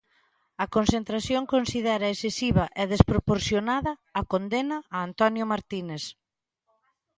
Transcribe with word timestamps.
A 0.63 0.65
concentración 0.75 1.43
considera 1.53 2.07
excesiva 2.13 2.65
e 2.81 2.83
desproporcionada 2.93 3.91
a 4.19 4.21
condena 4.31 4.77
a 4.95 4.97
Antonio 5.07 5.45
Martínez. 5.51 6.03